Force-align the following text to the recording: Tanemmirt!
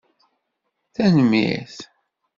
Tanemmirt! 0.93 1.77